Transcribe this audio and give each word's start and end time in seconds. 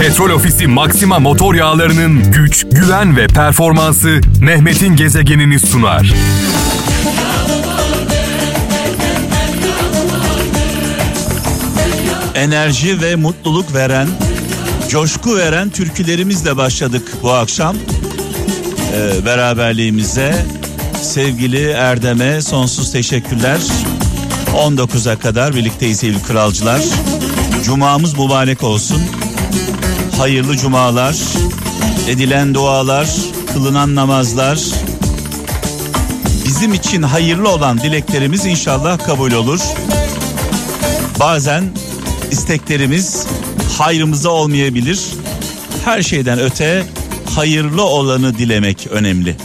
Petrol 0.00 0.30
Ofisi 0.30 0.66
Maxima 0.66 1.18
motor 1.18 1.54
yağlarının 1.54 2.32
güç, 2.32 2.66
güven 2.70 3.16
ve 3.16 3.26
performansı 3.26 4.20
Mehmet'in 4.40 4.96
gezegenini 4.96 5.60
sunar. 5.60 6.14
Enerji 12.34 13.00
ve 13.00 13.16
mutluluk 13.16 13.74
veren, 13.74 14.08
coşku 14.88 15.36
veren 15.36 15.70
türkülerimizle 15.70 16.56
başladık 16.56 17.12
bu 17.22 17.32
akşam. 17.32 17.76
Ee, 18.92 19.26
beraberliğimize 19.26 20.46
sevgili 21.02 21.70
Erdem'e 21.70 22.42
sonsuz 22.42 22.92
teşekkürler. 22.92 23.60
19'a 24.54 25.18
kadar 25.18 25.54
birlikteyiz 25.54 26.02
sevgili 26.02 26.22
kralcılar. 26.22 26.80
Cumamız 27.64 28.18
mübarek 28.18 28.62
olsun. 28.62 29.02
Hayırlı 30.18 30.56
cumalar, 30.56 31.16
edilen 32.08 32.54
dualar, 32.54 33.08
kılınan 33.52 33.94
namazlar, 33.94 34.58
bizim 36.44 36.74
için 36.74 37.02
hayırlı 37.02 37.48
olan 37.48 37.78
dileklerimiz 37.78 38.46
inşallah 38.46 38.98
kabul 38.98 39.32
olur. 39.32 39.60
Bazen 41.20 41.64
isteklerimiz 42.30 43.26
hayrımıza 43.78 44.30
olmayabilir. 44.30 45.00
Her 45.84 46.02
şeyden 46.02 46.38
öte 46.38 46.86
hayırlı 47.34 47.84
olanı 47.84 48.38
dilemek 48.38 48.86
önemli. 48.90 49.36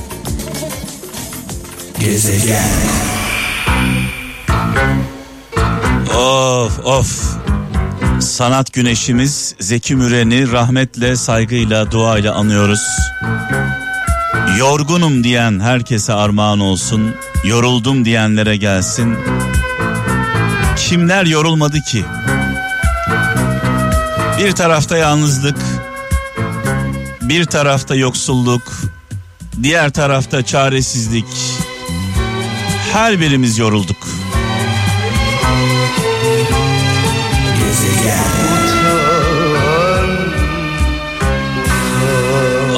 Gezegen. 1.99 2.70
Of 6.16 6.80
of. 6.85 7.41
Sanat 8.41 8.73
güneşimiz 8.73 9.55
Zeki 9.59 9.95
Müren'i 9.95 10.52
rahmetle, 10.52 11.16
saygıyla, 11.16 11.91
duayla 11.91 12.36
anıyoruz. 12.36 12.82
Yorgunum 14.57 15.24
diyen 15.24 15.60
herkese 15.60 16.13
armağan 16.13 16.60
olsun. 16.60 17.15
Yoruldum 17.43 18.05
diyenlere 18.05 18.57
gelsin. 18.57 19.18
Kimler 20.77 21.26
yorulmadı 21.26 21.82
ki? 21.82 22.04
Bir 24.40 24.52
tarafta 24.52 24.98
yalnızlık, 24.98 25.58
bir 27.21 27.46
tarafta 27.46 27.96
yoksulluk, 27.96 28.63
diğer 29.63 29.90
tarafta 29.90 30.46
çaresizlik. 30.46 31.27
Her 32.93 33.20
birimiz 33.20 33.58
yorulduk. 33.58 34.10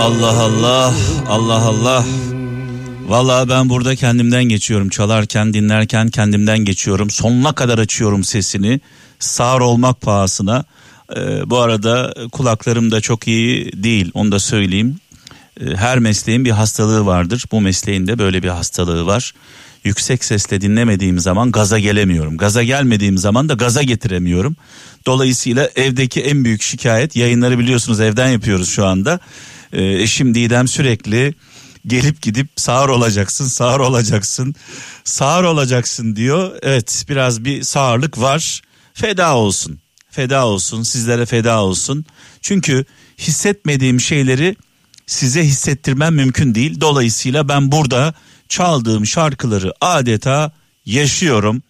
Allah 0.04 0.42
Allah, 0.42 0.94
Allah 1.28 1.62
Allah. 1.62 2.06
Vallahi 3.08 3.50
ben 3.50 3.70
burada 3.70 3.96
kendimden 3.96 4.44
geçiyorum. 4.44 4.90
Çalarken, 4.90 5.54
dinlerken 5.54 6.09
kendimden 6.09 6.59
geçiyorum. 6.59 7.09
Sonuna 7.09 7.56
kadar 7.56 7.80
açıyorum 7.80 8.24
sesini. 8.24 8.80
Sağır 9.20 9.62
olmak 9.62 10.02
pahasına. 10.02 10.64
Ee, 11.16 11.50
bu 11.50 11.58
arada 11.58 12.14
kulaklarım 12.31 12.92
da 12.92 13.02
çok 13.02 13.28
iyi 13.28 13.84
değil. 13.84 14.12
Onu 14.14 14.31
da 14.31 14.40
söyleyeyim. 14.40 14.96
Ee, 15.62 15.76
her 15.76 16.00
mesleğin 16.00 16.46
bir 16.46 16.52
hastalığı 16.52 17.06
vardır. 17.06 17.46
Bu 17.52 17.62
mesleğin 17.62 18.08
de 18.08 18.20
böyle 18.20 18.44
bir 18.44 18.50
hastalığı 18.50 19.06
var. 19.06 19.34
Yüksek 19.84 20.23
sesle 20.23 20.62
dinlemediğim 20.62 21.20
zaman 21.20 21.52
gaza 21.52 21.80
gelemiyorum. 21.80 22.38
Gaza 22.38 22.64
gelmediğim 22.64 23.17
zaman 23.17 23.50
da 23.50 23.53
gaza 23.53 23.84
getiremiyorum. 23.84 24.56
Dolayısıyla 25.06 25.70
evdeki 25.75 26.22
en 26.22 26.45
büyük 26.45 26.62
şikayet 26.62 27.16
yayınları 27.16 27.59
biliyorsunuz 27.59 28.00
evden 28.02 28.30
yapıyoruz 28.30 28.70
şu 28.70 28.86
anda. 28.86 29.20
Ee, 29.73 29.84
eşim 29.84 30.36
Didem 30.36 30.67
sürekli 30.67 31.36
gelip 31.88 32.22
gidip 32.22 32.48
sağır 32.56 32.90
olacaksın, 32.90 33.48
sağır 33.48 33.80
olacaksın, 33.80 34.56
sağır 35.03 35.44
olacaksın 35.44 36.16
diyor. 36.16 36.52
Evet 36.62 37.06
biraz 37.09 37.46
bir 37.46 37.63
sağırlık 37.63 38.19
var. 38.19 38.62
Feda 38.94 39.35
olsun, 39.35 39.79
feda 40.09 40.46
olsun, 40.46 40.84
sizlere 40.84 41.25
feda 41.25 41.62
olsun. 41.63 42.06
Çünkü 42.41 42.85
hissetmediğim 43.18 44.00
şeyleri 44.00 44.56
size 45.06 45.44
hissettirmem 45.44 46.16
mümkün 46.16 46.56
değil. 46.56 46.81
Dolayısıyla 46.81 47.50
ben 47.50 47.72
burada 47.72 48.13
çaldığım 48.50 49.06
şarkıları 49.06 49.74
adeta 49.81 50.52
yaşıyorum. 50.86 51.62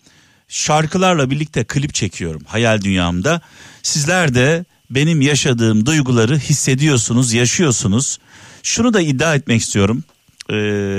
Şarkılarla 0.48 1.30
birlikte 1.30 1.64
klip 1.64 1.94
çekiyorum 1.94 2.42
hayal 2.48 2.82
dünyamda. 2.82 3.42
Sizler 3.84 4.36
de 4.36 4.66
benim 4.90 5.22
yaşadığım 5.22 5.86
duyguları 5.86 6.38
hissediyorsunuz, 6.38 7.34
yaşıyorsunuz. 7.34 8.20
Şunu 8.64 8.94
da 8.94 9.02
iddia 9.02 9.36
etmek 9.36 9.62
istiyorum. 9.62 10.04
Ee, 10.50 10.54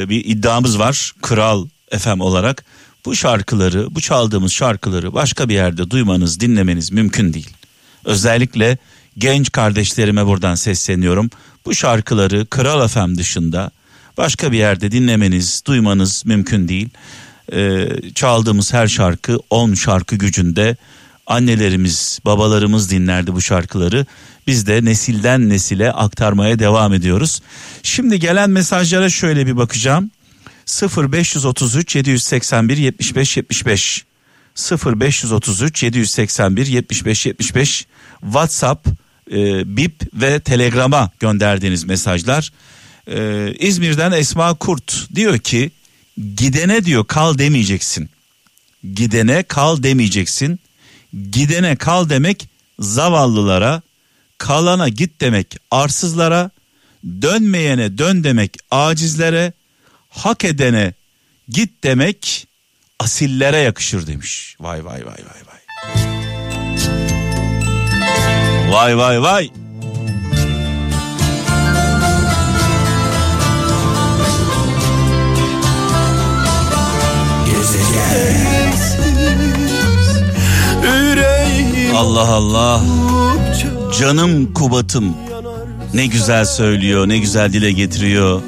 bir 0.09 0.25
iddiamız 0.25 0.79
var 0.79 1.13
Kral 1.23 1.69
FM 1.99 2.21
olarak. 2.21 2.65
Bu 3.05 3.17
şarkıları, 3.17 3.95
bu 3.95 4.01
çaldığımız 4.01 4.53
şarkıları 4.53 5.15
başka 5.15 5.49
bir 5.49 5.55
yerde 5.55 5.91
duymanız, 5.91 6.41
dinlemeniz 6.41 6.93
mümkün 6.93 7.33
değil. 7.33 7.51
Özellikle 8.05 8.79
genç 9.19 9.53
kardeşlerime 9.53 10.27
buradan 10.27 10.55
sesleniyorum. 10.55 11.31
Bu 11.67 11.75
şarkıları 11.75 12.47
Kral 12.47 12.89
FM 12.89 13.17
dışında 13.17 13.71
başka 14.17 14.53
bir 14.53 14.59
yerde 14.59 14.91
dinlemeniz, 14.91 15.63
duymanız 15.67 16.23
mümkün 16.27 16.69
değil. 16.69 16.89
Ee, 17.53 17.89
çaldığımız 18.15 18.73
her 18.73 18.87
şarkı 18.87 19.39
10 19.51 19.75
şarkı 19.75 20.17
gücünde 20.17 20.77
annelerimiz, 21.27 22.19
babalarımız 22.25 22.91
dinlerdi 22.91 23.33
bu 23.33 23.41
şarkıları. 23.41 24.07
Biz 24.47 24.67
de 24.67 24.85
nesilden 24.85 25.49
nesile 25.49 25.93
aktarmaya 25.93 26.59
devam 26.59 26.95
ediyoruz. 26.95 27.43
Şimdi 27.83 28.21
gelen 28.21 28.51
mesajlara 28.51 29.09
şöyle 29.09 29.47
bir 29.47 29.57
bakacağım. 29.57 30.11
0533 30.67 31.97
781 31.97 32.77
75 32.77 33.37
75 33.37 34.05
0533 34.87 35.83
781 35.83 36.67
75 36.67 37.27
75 37.27 37.87
WhatsApp, 38.21 38.89
e, 39.33 39.77
BIP 39.77 40.03
ve 40.15 40.41
Telegram'a 40.41 41.11
gönderdiğiniz 41.21 41.85
mesajlar. 41.85 42.53
E, 43.07 43.53
İzmir'den 43.59 44.13
Esma 44.13 44.55
Kurt 44.55 45.15
diyor 45.15 45.39
ki 45.39 45.71
gidene 46.37 46.85
diyor 46.85 47.05
kal 47.05 47.39
demeyeceksin. 47.39 48.11
Gidene 48.95 49.43
kal 49.43 49.83
demeyeceksin. 49.83 50.61
Gidene 51.31 51.77
kal 51.77 52.09
demek 52.09 52.49
zavallılara, 52.79 53.83
kalana 54.39 54.89
git 54.89 55.21
demek 55.21 55.57
arsızlara, 55.71 56.51
dönmeyene 57.23 57.99
dön 57.99 58.25
demek 58.25 58.57
acizlere, 58.71 59.53
hak 60.09 60.45
edene 60.45 60.95
git 61.49 61.85
demek 61.85 62.47
asillere 63.01 63.59
yakışır 63.59 64.07
demiş. 64.07 64.57
Vay 64.61 64.85
vay 64.85 65.07
vay 65.07 65.07
vay 65.07 65.43
vay. 65.47 65.55
Vay 68.73 68.99
vay 68.99 69.23
vay. 69.23 69.64
Allah 81.95 82.29
Allah. 82.29 82.83
Canım 84.01 84.55
Kubat'ım 84.55 85.17
ne 85.95 86.07
güzel 86.07 86.45
söylüyor, 86.45 87.09
ne 87.09 87.19
güzel 87.19 87.53
dile 87.53 87.73
getiriyor. 87.73 88.43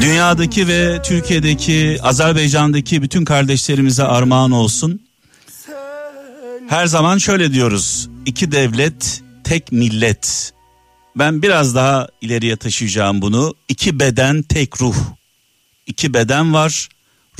Dünyadaki 0.00 0.68
ve 0.68 1.02
Türkiye'deki, 1.02 1.98
Azerbaycan'daki 2.02 3.02
bütün 3.02 3.24
kardeşlerimize 3.24 4.04
armağan 4.04 4.50
olsun. 4.50 5.00
Her 6.68 6.86
zaman 6.86 7.18
şöyle 7.18 7.52
diyoruz. 7.52 8.08
iki 8.26 8.52
devlet, 8.52 9.22
tek 9.44 9.72
millet. 9.72 10.52
Ben 11.16 11.42
biraz 11.42 11.74
daha 11.74 12.08
ileriye 12.20 12.56
taşıyacağım 12.56 13.22
bunu. 13.22 13.54
İki 13.68 14.00
beden, 14.00 14.42
tek 14.42 14.80
ruh. 14.82 14.96
İki 15.86 16.14
beden 16.14 16.54
var. 16.54 16.88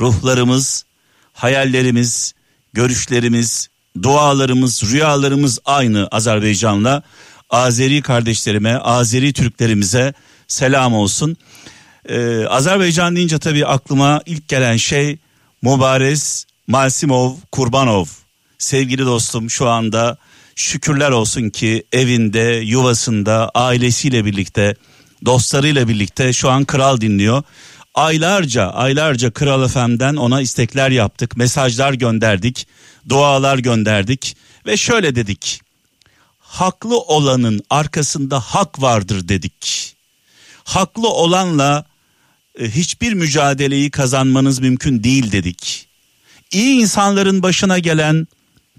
Ruhlarımız, 0.01 0.85
hayallerimiz, 1.33 2.33
görüşlerimiz, 2.73 3.69
dualarımız, 4.01 4.83
rüyalarımız 4.91 5.59
aynı 5.65 6.07
Azerbaycan'la. 6.07 7.03
Azeri 7.49 8.01
kardeşlerime, 8.01 8.75
Azeri 8.75 9.33
Türklerimize 9.33 10.13
selam 10.47 10.93
olsun. 10.93 11.37
Ee, 12.09 12.45
Azerbaycan 12.45 13.15
deyince 13.15 13.39
tabii 13.39 13.65
aklıma 13.65 14.21
ilk 14.25 14.47
gelen 14.47 14.77
şey 14.77 15.17
Mubarez 15.61 16.45
Malsimov 16.67 17.35
Kurbanov. 17.51 18.05
Sevgili 18.57 19.05
dostum 19.05 19.49
şu 19.49 19.69
anda 19.69 20.17
şükürler 20.55 21.09
olsun 21.11 21.49
ki 21.49 21.83
evinde, 21.91 22.61
yuvasında, 22.65 23.51
ailesiyle 23.53 24.25
birlikte, 24.25 24.75
dostlarıyla 25.25 25.87
birlikte 25.87 26.33
şu 26.33 26.49
an 26.49 26.65
kral 26.65 27.01
dinliyor. 27.01 27.43
Aylarca, 27.95 28.69
aylarca 28.69 29.31
Kral 29.31 29.67
FM'den 29.67 30.15
ona 30.15 30.41
istekler 30.41 30.91
yaptık, 30.91 31.37
mesajlar 31.37 31.93
gönderdik, 31.93 32.67
dualar 33.09 33.57
gönderdik 33.57 34.37
ve 34.65 34.77
şöyle 34.77 35.15
dedik. 35.15 35.61
haklı 36.39 36.99
olanın 36.99 37.61
arkasında 37.69 38.39
hak 38.39 38.81
vardır 38.81 39.27
dedik. 39.27 39.95
Haklı 40.63 41.09
olanla 41.09 41.85
e, 42.59 42.69
hiçbir 42.69 43.13
mücadeleyi 43.13 43.91
kazanmanız 43.91 44.59
mümkün 44.59 45.03
değil 45.03 45.31
dedik. 45.31 45.87
İyi 46.51 46.81
insanların 46.81 47.43
başına 47.43 47.79
gelen 47.79 48.27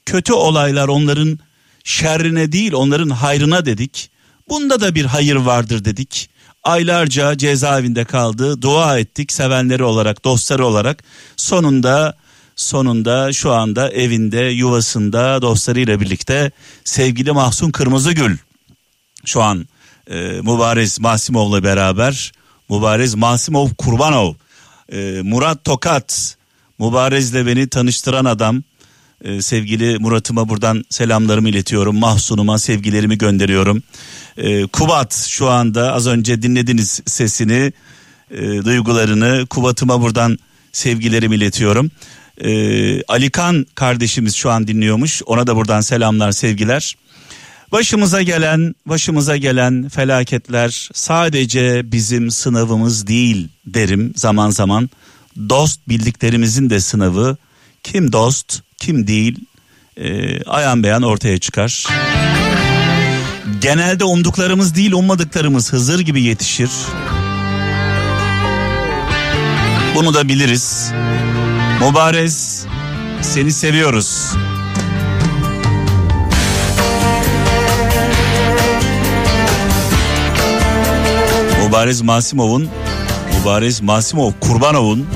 kötü 0.07 0.33
olaylar 0.33 0.89
onların 0.89 1.39
şerrine 1.85 2.53
değil 2.53 2.73
onların 2.73 3.11
hayrına 3.11 3.67
dedik. 3.67 4.11
Bunda 4.49 4.81
da 4.81 4.95
bir 4.95 5.05
hayır 5.05 5.37
vardır 5.37 5.85
dedik. 5.85 6.31
Aylarca 6.65 7.39
cezaevinde 7.39 8.05
kaldı. 8.05 8.63
Dua 8.63 8.99
ettik 8.99 9.33
sevenleri 9.33 9.85
olarak, 9.85 10.25
dostları 10.25 10.67
olarak. 10.67 11.05
Sonunda 11.37 12.17
sonunda 12.57 13.33
şu 13.33 13.53
anda 13.53 13.91
evinde, 13.91 14.41
yuvasında 14.41 15.43
dostlarıyla 15.43 16.01
birlikte 16.01 16.51
sevgili 16.85 17.33
Mahsun 17.33 17.71
Kırmızıgül 17.71 18.37
şu 19.25 19.43
an 19.43 19.67
e, 20.11 20.15
Mübarez 20.21 21.01
Masimov'la 21.01 21.65
beraber 21.65 22.33
Mübarez 22.71 23.15
Masimov 23.15 23.69
Kurbanov 23.79 24.35
e, 24.93 25.21
Murat 25.23 25.65
Tokat 25.65 26.37
Mübarez'le 26.79 27.47
beni 27.47 27.69
tanıştıran 27.69 28.25
adam 28.25 28.63
ee, 29.25 29.43
sevgili 29.43 29.99
Murat'ıma 29.99 30.49
buradan 30.49 30.85
selamlarımı 30.91 31.49
iletiyorum. 31.49 31.97
Mahsun'uma 31.97 32.59
sevgilerimi 32.59 33.19
gönderiyorum. 33.19 33.83
Ee, 34.37 34.67
Kubat 34.67 35.27
şu 35.29 35.49
anda 35.51 35.93
az 35.93 36.07
önce 36.07 36.43
dinlediniz 36.43 37.01
sesini, 37.07 37.73
e, 38.31 38.65
duygularını. 38.65 39.47
Kubat'ıma 39.47 40.01
buradan 40.01 40.39
sevgilerimi 40.73 41.37
iletiyorum. 41.37 41.91
Ee, 42.45 43.03
Alikan 43.03 43.67
kardeşimiz 43.75 44.35
şu 44.35 44.51
an 44.51 44.67
dinliyormuş. 44.67 45.23
Ona 45.27 45.47
da 45.47 45.57
buradan 45.57 45.81
selamlar, 45.81 46.33
sevgiler. 46.33 46.97
Başımıza 47.73 48.23
gelen, 48.23 48.75
başımıza 48.87 49.37
gelen 49.37 49.89
felaketler 49.89 50.89
sadece 50.95 51.93
bizim 51.93 52.31
sınavımız 52.31 53.07
değil 53.07 53.49
derim 53.67 54.13
zaman 54.17 54.51
zaman. 54.51 54.91
Dost 55.49 55.89
bildiklerimizin 55.89 56.71
de 56.71 56.81
sınavı. 56.81 57.37
Kim 57.83 58.13
dost, 58.13 58.61
kim 58.83 59.07
değil 59.07 59.39
e, 59.97 60.43
ayan 60.45 60.83
beyan 60.83 61.03
ortaya 61.03 61.39
çıkar. 61.39 61.87
Genelde 63.61 64.05
umduklarımız 64.05 64.75
değil 64.75 64.93
ummadıklarımız 64.93 65.73
Hızır 65.73 66.01
gibi 66.01 66.23
yetişir. 66.23 66.71
Bunu 69.95 70.15
da 70.15 70.29
biliriz. 70.29 70.93
Mübarez 71.81 72.67
seni 73.21 73.53
seviyoruz. 73.53 74.35
Mübarez 81.65 82.01
Masimov'un 82.01 82.69
Mübarez 83.39 83.81
Masimov 83.81 84.33
Kurbanov'un 84.41 85.07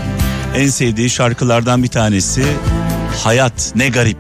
en 0.57 0.69
sevdiği 0.69 1.11
şarkılardan 1.11 1.83
bir 1.83 1.89
tanesi 1.89 2.45
Hayat 3.25 3.73
ne 3.75 3.89
garip. 3.89 4.19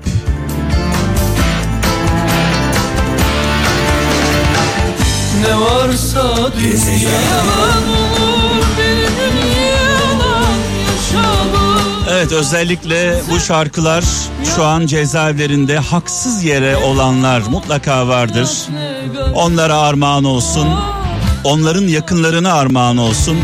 Ne 5.40 5.60
varsa 5.60 6.50
Evet 12.10 12.32
özellikle 12.32 13.20
bu 13.31 13.40
şarkılar 13.40 14.04
şu 14.56 14.64
an 14.64 14.87
cezaevlerinde 14.87 15.78
haksız 15.78 16.44
yere 16.44 16.76
olanlar 16.76 17.40
mutlaka 17.40 18.08
vardır. 18.08 18.49
Onlara 19.34 19.78
armağan 19.78 20.25
olsun. 20.25 20.69
Onların 21.44 21.88
yakınlarına 21.88 22.52
armağan 22.52 22.96
olsun. 22.96 23.38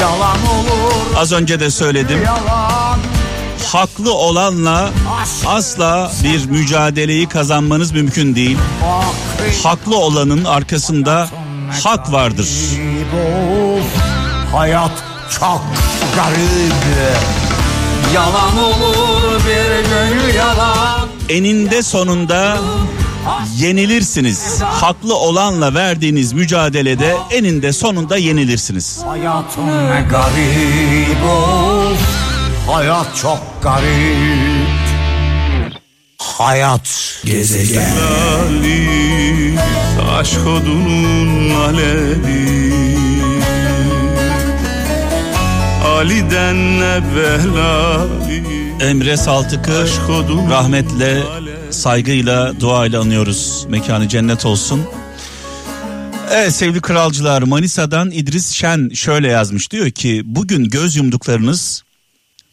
Yalan 0.00 0.38
olur. 0.38 1.16
Az 1.16 1.32
önce 1.32 1.60
de 1.60 1.70
söyledim. 1.70 2.22
Yalan 2.24 2.73
haklı 3.72 4.14
olanla 4.14 4.90
asla 5.46 6.12
bir 6.24 6.46
mücadeleyi 6.46 7.28
kazanmanız 7.28 7.92
mümkün 7.92 8.34
değil. 8.34 8.58
Haklı 9.62 9.96
olanın 9.98 10.44
arkasında 10.44 11.28
hak 11.84 12.12
vardır. 12.12 12.48
Hayat 14.52 14.92
çok 15.40 15.62
garip. 16.16 16.74
Yalan 18.14 18.58
olur 18.58 19.40
bir 19.40 19.88
gönül 19.90 20.34
yalan. 20.34 21.08
Eninde 21.28 21.82
sonunda 21.82 22.58
yenilirsiniz. 23.56 24.60
Haklı 24.62 25.16
olanla 25.16 25.74
verdiğiniz 25.74 26.32
mücadelede 26.32 27.16
eninde 27.30 27.72
sonunda 27.72 28.16
yenilirsiniz. 28.16 29.02
Hayatım 29.06 29.66
ne 29.66 30.06
garip 30.10 31.24
of. 31.30 32.13
Hayat 32.66 33.16
çok 33.16 33.38
garip. 33.62 34.68
Hayat 36.18 37.20
Gezegen. 37.24 37.92
Aşk 40.10 40.46
odunun 40.46 41.50
alevi. 41.50 42.74
Ali'den 45.84 46.56
evvel 46.80 48.08
Emre 48.80 49.16
Saltık'ı 49.16 49.86
rahmetle, 50.50 51.22
saygıyla, 51.70 52.60
duayla 52.60 53.00
anıyoruz. 53.00 53.66
Mekanı 53.68 54.08
cennet 54.08 54.46
olsun. 54.46 54.82
Evet 56.30 56.54
sevgili 56.54 56.80
kralcılar 56.80 57.42
Manisa'dan 57.42 58.10
İdris 58.10 58.52
Şen 58.52 58.90
şöyle 58.94 59.28
yazmış. 59.28 59.70
Diyor 59.70 59.90
ki 59.90 60.22
bugün 60.24 60.64
göz 60.64 60.96
yumduklarınız 60.96 61.83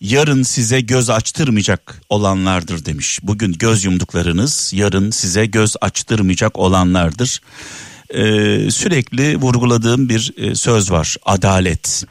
yarın 0.01 0.43
size 0.43 0.81
göz 0.81 1.09
açtırmayacak 1.09 2.01
olanlardır 2.09 2.85
demiş. 2.85 3.19
Bugün 3.23 3.53
göz 3.53 3.83
yumduklarınız 3.83 4.71
yarın 4.75 5.11
size 5.11 5.45
göz 5.45 5.75
açtırmayacak 5.81 6.59
olanlardır. 6.59 7.41
Ee, 8.09 8.71
sürekli 8.71 9.37
vurguladığım 9.37 10.09
bir 10.09 10.33
e, 10.37 10.55
söz 10.55 10.91
var 10.91 11.15
adalet. 11.25 12.05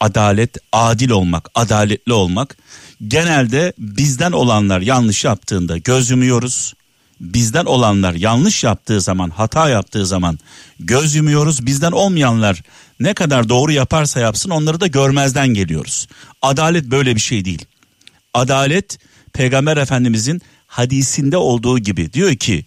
Adalet 0.00 0.56
adil 0.72 1.10
olmak, 1.10 1.48
adaletli 1.54 2.12
olmak. 2.12 2.56
Genelde 3.08 3.72
bizden 3.78 4.32
olanlar 4.32 4.80
yanlış 4.80 5.24
yaptığında 5.24 5.78
göz 5.78 6.10
yumuyoruz. 6.10 6.74
Bizden 7.20 7.64
olanlar 7.64 8.14
yanlış 8.14 8.64
yaptığı 8.64 9.00
zaman, 9.00 9.30
hata 9.30 9.68
yaptığı 9.68 10.06
zaman 10.06 10.38
göz 10.80 11.14
yumuyoruz. 11.14 11.66
Bizden 11.66 11.92
olmayanlar 11.92 12.62
ne 13.00 13.14
kadar 13.14 13.48
doğru 13.48 13.72
yaparsa 13.72 14.20
yapsın 14.20 14.50
onları 14.50 14.80
da 14.80 14.86
görmezden 14.86 15.48
geliyoruz. 15.48 16.08
Adalet 16.42 16.84
böyle 16.84 17.14
bir 17.14 17.20
şey 17.20 17.44
değil. 17.44 17.64
Adalet 18.34 18.98
Peygamber 19.32 19.76
Efendimizin 19.76 20.42
hadisinde 20.66 21.36
olduğu 21.36 21.78
gibi 21.78 22.12
diyor 22.12 22.34
ki 22.34 22.64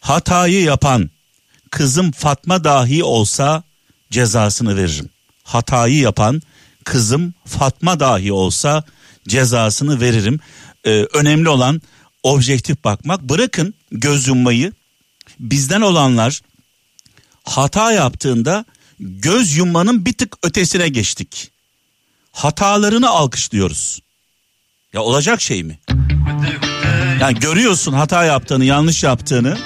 hatayı 0.00 0.62
yapan 0.62 1.10
kızım 1.70 2.12
Fatma 2.12 2.64
dahi 2.64 3.04
olsa 3.04 3.62
cezasını 4.10 4.76
veririm. 4.76 5.10
Hatayı 5.44 5.98
yapan 5.98 6.42
kızım 6.84 7.34
Fatma 7.46 8.00
dahi 8.00 8.32
olsa 8.32 8.84
cezasını 9.28 10.00
veririm. 10.00 10.40
Ee, 10.86 10.90
önemli 10.90 11.48
olan 11.48 11.82
objektif 12.22 12.84
bakmak. 12.84 13.22
Bırakın 13.22 13.74
göz 13.92 14.28
yummayı. 14.28 14.72
Bizden 15.40 15.80
olanlar 15.80 16.40
hata 17.44 17.92
yaptığında 17.92 18.64
göz 19.02 19.56
yummanın 19.56 20.06
bir 20.06 20.12
tık 20.12 20.36
ötesine 20.42 20.88
geçtik. 20.88 21.50
Hatalarını 22.32 23.08
alkışlıyoruz. 23.08 24.00
Ya 24.92 25.02
olacak 25.02 25.40
şey 25.40 25.64
mi? 25.64 25.80
Yani 27.20 27.38
görüyorsun 27.38 27.92
hata 27.92 28.24
yaptığını, 28.24 28.64
yanlış 28.64 29.02
yaptığını. 29.02 29.58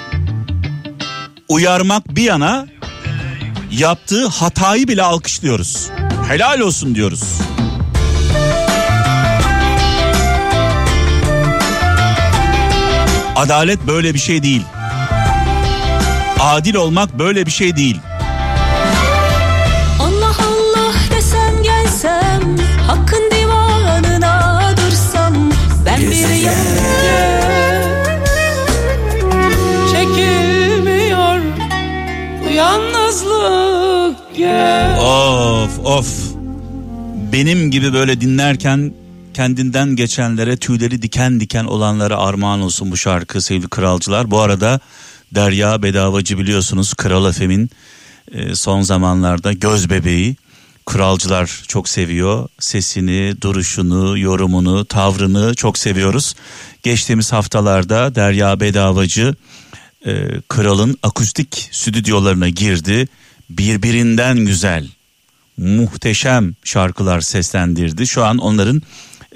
Uyarmak 1.49 2.15
bir 2.15 2.23
yana 2.23 2.67
yaptığı 3.71 4.27
hatayı 4.27 4.87
bile 4.87 5.03
alkışlıyoruz. 5.03 5.89
Helal 6.27 6.59
olsun 6.59 6.95
diyoruz. 6.95 7.23
Adalet 13.35 13.87
böyle 13.87 14.13
bir 14.13 14.19
şey 14.19 14.43
değil. 14.43 14.63
Adil 16.39 16.75
olmak 16.75 17.19
böyle 17.19 17.45
bir 17.45 17.51
şey 17.51 17.75
değil. 17.75 17.99
Of 34.99 35.79
of. 35.79 36.07
Benim 37.33 37.71
gibi 37.71 37.93
böyle 37.93 38.21
dinlerken 38.21 38.93
kendinden 39.33 39.95
geçenlere 39.95 40.57
tüyleri 40.57 41.01
diken 41.01 41.39
diken 41.39 41.65
olanlara 41.65 42.17
armağan 42.17 42.61
olsun 42.61 42.91
bu 42.91 42.97
şarkı 42.97 43.41
sevgili 43.41 43.67
kralcılar. 43.69 44.31
Bu 44.31 44.39
arada 44.39 44.79
Derya 45.35 45.83
Bedavacı 45.83 46.37
biliyorsunuz 46.39 46.93
Kral 46.93 47.29
Efem'in 47.29 47.69
e, 48.31 48.55
son 48.55 48.81
zamanlarda 48.81 49.53
göz 49.53 49.89
bebeği. 49.89 50.35
Kralcılar 50.87 51.63
çok 51.67 51.89
seviyor. 51.89 52.49
Sesini, 52.59 53.41
duruşunu, 53.41 54.17
yorumunu, 54.17 54.85
tavrını 54.85 55.55
çok 55.55 55.77
seviyoruz. 55.77 56.35
Geçtiğimiz 56.83 57.33
haftalarda 57.33 58.15
Derya 58.15 58.59
Bedavacı 58.59 59.35
e, 60.05 60.27
Kral'ın 60.49 60.97
akustik 61.03 61.69
stüdyolarına 61.71 62.49
girdi. 62.49 63.07
Birbirinden 63.49 64.37
güzel, 64.37 64.87
muhteşem 65.57 66.55
şarkılar 66.63 67.21
seslendirdi. 67.21 68.07
Şu 68.07 68.25
an 68.25 68.37
onların 68.37 68.81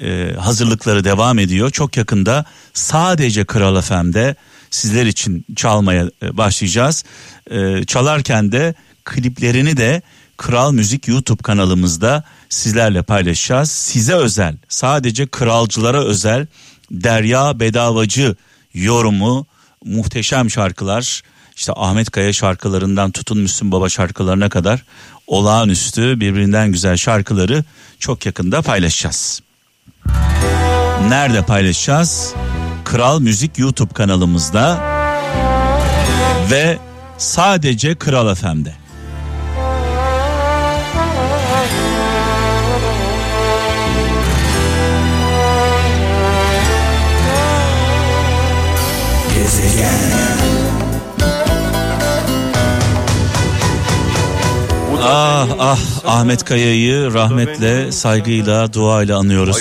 e, 0.01 0.33
hazırlıkları 0.39 1.03
devam 1.03 1.39
ediyor. 1.39 1.69
Çok 1.69 1.97
yakında 1.97 2.45
sadece 2.73 3.45
Kral 3.45 3.81
FM'de 3.81 4.35
sizler 4.69 5.05
için 5.05 5.45
çalmaya 5.55 6.09
e, 6.23 6.37
başlayacağız. 6.37 7.03
E, 7.51 7.83
çalarken 7.83 8.51
de 8.51 8.75
kliplerini 9.03 9.77
de 9.77 10.01
Kral 10.41 10.71
Müzik 10.71 11.07
YouTube 11.07 11.43
kanalımızda 11.43 12.23
sizlerle 12.49 13.01
paylaşacağız. 13.01 13.71
Size 13.71 14.13
özel, 14.13 14.57
sadece 14.69 15.27
kralcılara 15.27 16.03
özel 16.03 16.47
Derya 16.91 17.59
Bedavacı 17.59 18.35
yorumu, 18.73 19.45
muhteşem 19.85 20.49
şarkılar. 20.49 21.21
İşte 21.55 21.73
Ahmet 21.75 22.11
Kaya 22.11 22.33
şarkılarından 22.33 23.11
tutun 23.11 23.37
Müslüm 23.37 23.71
Baba 23.71 23.89
şarkılarına 23.89 24.49
kadar 24.49 24.83
olağanüstü 25.27 26.19
birbirinden 26.19 26.71
güzel 26.71 26.97
şarkıları 26.97 27.63
çok 27.99 28.25
yakında 28.25 28.61
paylaşacağız. 28.61 29.41
Nerede 31.07 31.45
paylaşacağız? 31.45 32.33
Kral 32.85 33.19
Müzik 33.19 33.59
YouTube 33.59 33.93
kanalımızda 33.93 34.79
ve 36.51 36.79
sadece 37.17 37.95
Kral 37.95 38.35
FM'de. 38.35 38.80
Ah 55.03 55.47
ah 55.59 55.79
Ahmet 56.05 56.43
Kaya'yı 56.45 57.13
rahmetle, 57.13 57.91
saygıyla, 57.91 58.73
duayla 58.73 59.17
anıyoruz. 59.17 59.57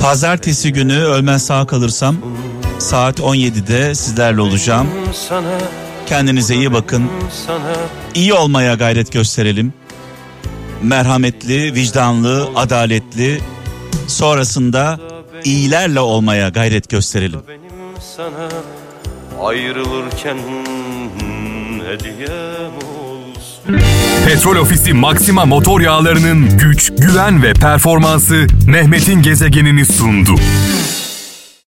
Pazartesi 0.00 0.72
günü 0.72 0.98
ölmez 0.98 1.46
sağ 1.46 1.66
kalırsam 1.66 2.16
saat 2.78 3.20
17'de 3.20 3.94
sizlerle 3.94 4.40
olacağım. 4.40 4.88
Kendinize 6.06 6.54
iyi 6.54 6.72
bakın. 6.72 7.10
İyi 8.14 8.34
olmaya 8.34 8.74
gayret 8.74 9.12
gösterelim. 9.12 9.72
Merhametli, 10.82 11.74
vicdanlı, 11.74 12.48
adaletli. 12.56 13.40
Sonrasında 14.06 15.00
iyilerle 15.44 16.00
olmaya 16.00 16.48
gayret 16.48 16.88
gösterelim. 16.88 17.40
Sana 18.12 18.48
ayrılırken 19.42 20.38
hediyem 21.86 22.72
olsun. 22.76 23.80
Petrol 24.26 24.56
Ofisi 24.56 24.92
Maxima 24.92 25.44
motor 25.44 25.80
yağlarının 25.80 26.58
güç, 26.58 26.92
güven 26.98 27.42
ve 27.42 27.52
performansı 27.52 28.46
Mehmet'in 28.66 29.22
gezegenini 29.22 29.86
sundu. 29.86 30.34